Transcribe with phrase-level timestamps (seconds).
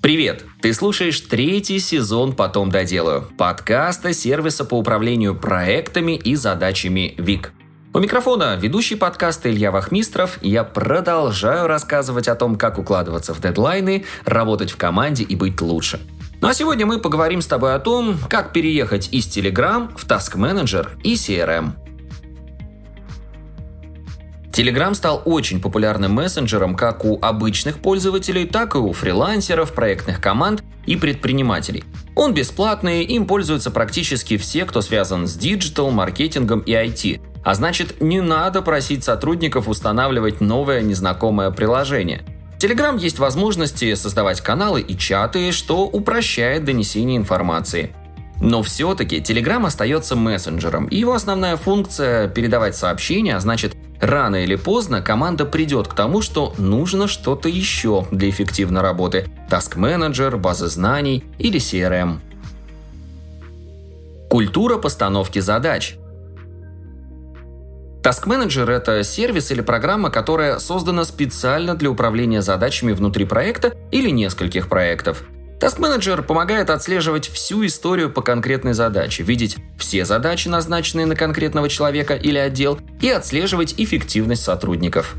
[0.00, 0.44] Привет!
[0.62, 7.52] Ты слушаешь третий сезон «Потом доделаю» подкаста сервиса по управлению проектами и задачами ВИК.
[7.92, 14.04] У микрофона ведущий подкаста Илья Вахмистров, я продолжаю рассказывать о том, как укладываться в дедлайны,
[14.24, 16.00] работать в команде и быть лучше.
[16.40, 20.36] Ну а сегодня мы поговорим с тобой о том, как переехать из Telegram в Task
[20.36, 21.87] Manager и CRM.
[24.58, 30.64] Telegram стал очень популярным мессенджером как у обычных пользователей, так и у фрилансеров, проектных команд
[30.84, 31.84] и предпринимателей.
[32.16, 37.20] Он бесплатный, им пользуются практически все, кто связан с digital, маркетингом и IT.
[37.44, 42.22] А значит, не надо просить сотрудников устанавливать новое незнакомое приложение.
[42.56, 47.94] В Telegram есть возможности создавать каналы и чаты, что упрощает донесение информации.
[48.40, 54.54] Но все-таки Telegram остается мессенджером, и его основная функция– передавать сообщения, а значит, Рано или
[54.54, 61.24] поздно команда придет к тому, что нужно что-то еще для эффективной работы– task-менеджер, база знаний
[61.38, 62.18] или CRM.
[64.30, 65.96] Культура постановки задач.
[68.02, 74.10] Task Manager– это сервис или программа, которая создана специально для управления задачами внутри проекта или
[74.10, 75.24] нескольких проектов–
[75.78, 82.14] Manager помогает отслеживать всю историю по конкретной задаче, видеть все задачи, назначенные на конкретного человека
[82.14, 85.16] или отдел, и отслеживать эффективность сотрудников.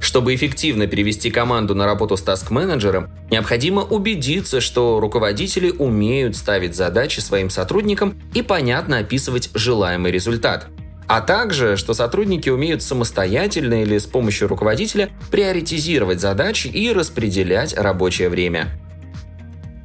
[0.00, 7.20] Чтобы эффективно перевести команду на работу с Manager, необходимо убедиться, что руководители умеют ставить задачи
[7.20, 10.68] своим сотрудникам и понятно описывать желаемый результат.
[11.06, 18.28] А также, что сотрудники умеют самостоятельно или с помощью руководителя приоритизировать задачи и распределять рабочее
[18.28, 18.68] время.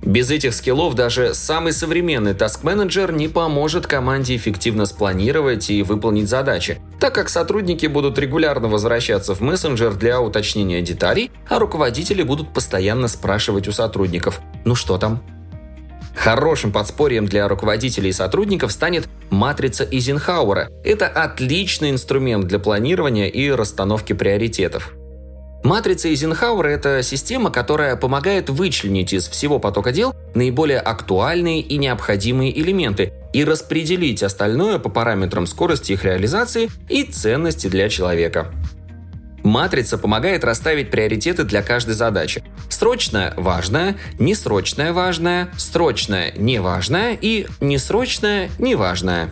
[0.05, 6.79] Без этих скиллов даже самый современный Manager не поможет команде эффективно спланировать и выполнить задачи,
[6.99, 13.07] так как сотрудники будут регулярно возвращаться в мессенджер для уточнения деталей, а руководители будут постоянно
[13.07, 15.23] спрашивать у сотрудников «Ну что там?».
[16.15, 20.69] Хорошим подспорьем для руководителей и сотрудников станет матрица Изенхауэра.
[20.83, 24.93] Это отличный инструмент для планирования и расстановки приоритетов.
[25.65, 32.55] Матрица Эйзенхауэра– это система, которая помогает вычленить из всего потока дел наиболее актуальные и необходимые
[32.61, 38.51] элементы и распределить остальное по параметрам скорости их реализации и ценности для человека.
[39.43, 42.43] Матрица помогает расставить приоритеты для каждой задачи.
[42.69, 49.31] Срочная– важная, несрочная– важная, срочная– неважная и несрочная– неважная.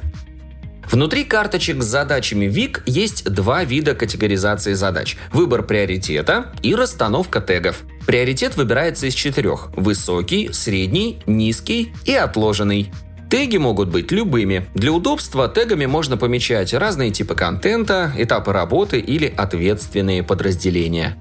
[0.93, 7.77] Внутри карточек с задачами ВИК есть два вида категоризации задач– выбор приоритета и расстановка тегов.
[8.05, 12.93] Приоритет выбирается из четырех– высокий, средний, низкий и отложенный.
[13.27, 14.67] Теги могут быть любыми.
[14.75, 21.17] Для удобства тегами можно помечать разные типы контента, этапы работы или ответственные подразделения.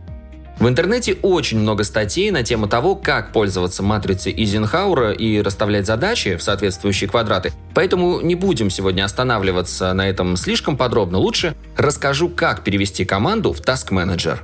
[0.63, 6.37] В интернете очень много статей на тему того, как пользоваться матрицей Изенхаура и расставлять задачи
[6.37, 11.19] в соответствующие квадраты, поэтому не будем сегодня останавливаться на этом слишком подробно.
[11.19, 14.39] Лучше расскажу, как перевести команду в Task Manager.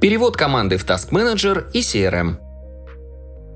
[0.00, 2.38] Перевод команды в Task Manager и CRM.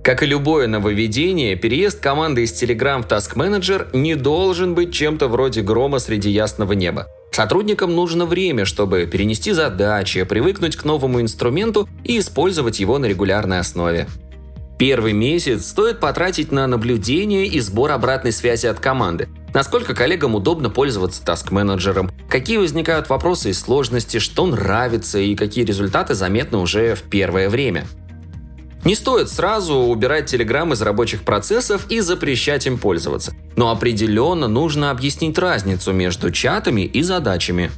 [0.04, 5.26] Как и любое нововведение, переезд команды из Telegram в Task Manager не должен быть чем-то
[5.26, 7.08] вроде грома среди ясного неба.
[7.36, 13.58] Сотрудникам нужно время, чтобы перенести задачи, привыкнуть к новому инструменту и использовать его на регулярной
[13.58, 14.08] основе.
[14.78, 19.28] Первый месяц стоит потратить на наблюдение и сбор обратной связи от команды.
[19.52, 26.14] Насколько коллегам удобно пользоваться таск-менеджером, какие возникают вопросы и сложности, что нравится и какие результаты
[26.14, 27.86] заметны уже в первое время–
[28.86, 33.34] не стоит сразу убирать Telegram из рабочих процессов и запрещать им пользоваться.
[33.56, 37.72] Но определенно нужно объяснить разницу между чатами и задачами.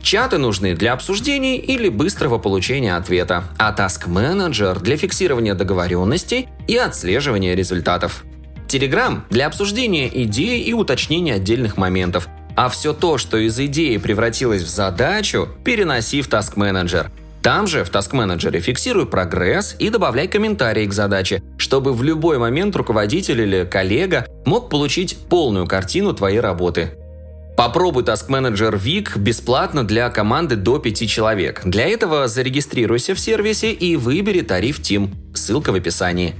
[0.00, 6.76] Чаты нужны для обсуждений или быстрого получения ответа, а Task Manager для фиксирования договоренностей и
[6.78, 8.24] отслеживания результатов.
[8.66, 14.62] Telegram для обсуждения идей и уточнения отдельных моментов, а все то, что из идеи превратилось
[14.62, 17.10] в задачу, переноси в Task Manager.
[17.42, 22.38] Там же, в Task Manager, фиксируй прогресс и добавляй комментарии к задаче, чтобы в любой
[22.38, 26.90] момент руководитель или коллега мог получить полную картину твоей работы.
[27.56, 31.62] Попробуй Task Manager Week бесплатно для команды до 5 человек.
[31.64, 35.10] Для этого зарегистрируйся в сервисе и выбери тариф Team.
[35.34, 36.34] Ссылка в описании.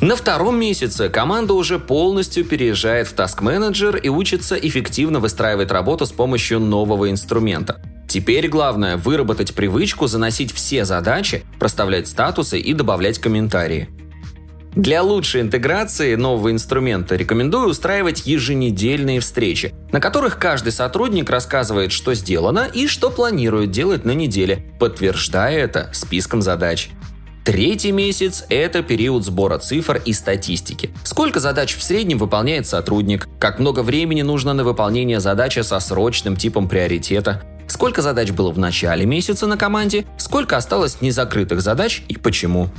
[0.00, 6.06] На втором месяце команда уже полностью переезжает в Task Manager и учится эффективно выстраивать работу
[6.06, 7.82] с помощью нового инструмента.
[8.08, 13.90] Теперь главное выработать привычку заносить все задачи, проставлять статусы и добавлять комментарии.
[14.74, 22.14] Для лучшей интеграции нового инструмента рекомендую устраивать еженедельные встречи, на которых каждый сотрудник рассказывает, что
[22.14, 26.90] сделано и что планирует делать на неделе, подтверждая это списком задач.
[27.44, 30.90] Третий месяц– это период сбора цифр и статистики.
[31.02, 36.36] Сколько задач в среднем выполняет сотрудник, как много времени нужно на выполнение задачи со срочным
[36.36, 37.42] типом приоритета,
[37.78, 42.70] сколько задач было в начале месяца на команде, сколько осталось незакрытых задач и почему.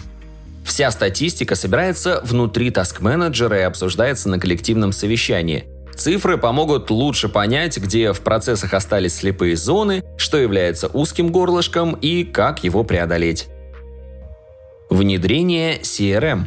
[0.65, 5.63] Вся статистика собирается внутри таск-менеджера и обсуждается на коллективном совещании.
[5.95, 12.25] Цифры помогут лучше понять, где в процессах остались слепые зоны, что является узким горлышком и
[12.25, 13.47] как его преодолеть.
[14.89, 16.43] Внедрение CRM.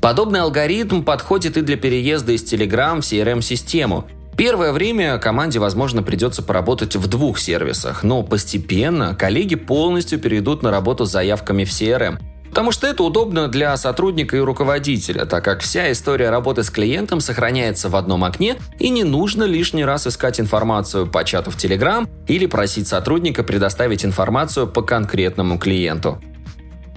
[0.00, 4.08] Подобный алгоритм подходит и для переезда из Telegram в CRM-систему.
[4.36, 10.70] Первое время команде, возможно, придется поработать в двух сервисах, но постепенно коллеги полностью перейдут на
[10.70, 12.18] работу с заявками в CRM–
[12.52, 17.20] Потому что это удобно для сотрудника и руководителя, так как вся история работы с клиентом
[17.20, 22.06] сохраняется в одном окне и не нужно лишний раз искать информацию по чату в Telegram
[22.28, 26.20] или просить сотрудника предоставить информацию по конкретному клиенту.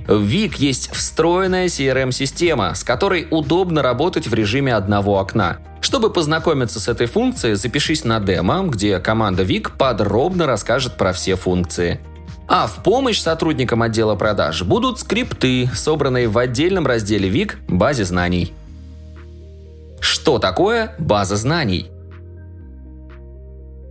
[0.05, 5.59] В Вик есть встроенная CRM-система, с которой удобно работать в режиме одного окна.
[5.85, 11.35] Чтобы познакомиться с этой функцией, запишись на демо, где команда Вик подробно расскажет про все
[11.35, 11.99] функции.
[12.47, 18.51] А в помощь сотрудникам отдела продаж будут скрипты, собранные в отдельном разделе ВИК «Базе знаний».
[19.99, 21.91] Что такое база знаний?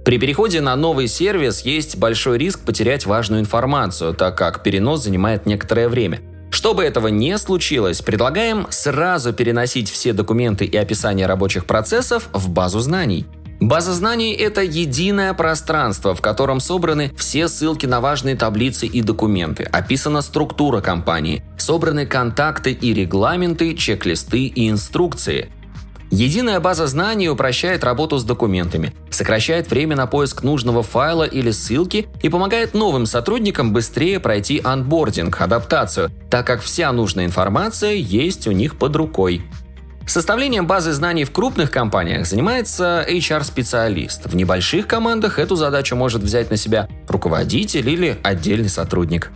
[0.05, 5.47] При переходе на новый сервис есть большой риск потерять важную информацию, так как перенос занимает
[5.47, 6.23] некоторое время.
[6.55, 12.79] Чтобы этого не случилось, предлагаем сразу переносить все документы и описания рабочих процессов в базу
[12.79, 13.27] знаний–
[13.61, 19.63] База знаний– это единое пространство, в котором собраны все ссылки на важные таблицы и документы,
[19.63, 25.51] описана структура компании, собраны контакты и регламенты, чек-листы и инструкции.
[26.15, 32.07] Единая база знаний упрощает работу с документами, сокращает время на поиск нужного файла или ссылки
[32.23, 38.53] и помогает новым сотрудникам быстрее пройти анбординг, адаптацию, так как вся нужная информация есть у
[38.53, 39.43] них под рукой.
[40.07, 44.27] Составлением базы знаний в крупных компаниях занимается HR-специалист.
[44.27, 49.33] В небольших командах эту задачу может взять на себя руководитель или отдельный сотрудник.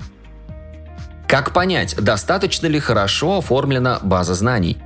[1.26, 4.78] Как понять, достаточно ли хорошо оформлена база знаний?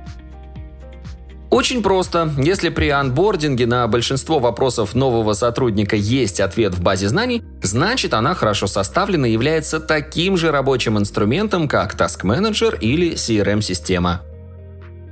[1.53, 2.31] Очень просто.
[2.39, 8.33] Если при анбординге на большинство вопросов нового сотрудника есть ответ в базе знаний, значит она
[8.33, 14.21] хорошо составлена и является таким же рабочим инструментом, как Task Manager или CRM-система.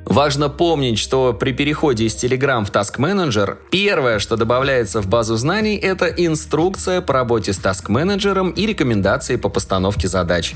[0.07, 5.37] Важно помнить, что при переходе из Telegram в Task Manager первое, что добавляется в базу
[5.37, 10.55] знаний, это инструкция по работе с Task Manager и рекомендации по постановке задач.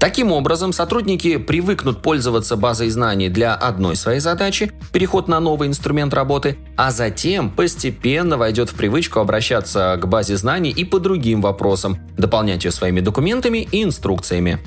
[0.00, 6.14] Таким образом, сотрудники привыкнут пользоваться базой знаний для одной своей задачи, переход на новый инструмент
[6.14, 11.98] работы, а затем постепенно войдет в привычку обращаться к базе знаний и по другим вопросам,
[12.16, 14.58] дополнять ее своими документами и инструкциями.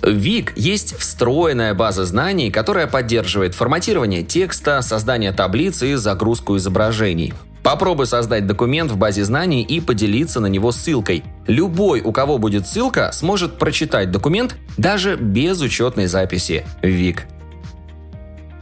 [0.00, 7.34] В Вик есть встроенная база знаний, которая поддерживает форматирование текста, создание таблиц и загрузку изображений.
[7.62, 11.24] Попробуй создать документ в базе знаний и поделиться на него ссылкой.
[11.50, 17.26] Любой, у кого будет ссылка, сможет прочитать документ даже без учетной записи Вик.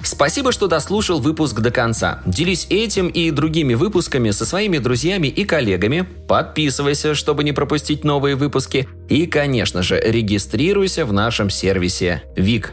[0.03, 2.23] Спасибо, что дослушал выпуск до конца.
[2.25, 6.09] Делись этим и другими выпусками со своими друзьями и коллегами.
[6.27, 8.89] Подписывайся, чтобы не пропустить новые выпуски.
[9.11, 12.73] И, конечно же, регистрируйся в нашем сервисе ВИК.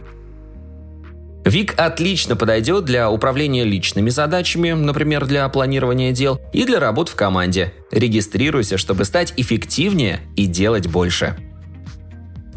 [1.45, 7.15] ВИК отлично подойдет для управления личными задачами, например, для планирования дел, и для работ в
[7.15, 7.71] команде.
[7.91, 11.37] Регистрируйся, чтобы стать эффективнее и делать больше.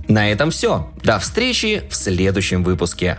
[0.09, 0.91] На этом все.
[1.05, 3.19] До встречи в следующем выпуске.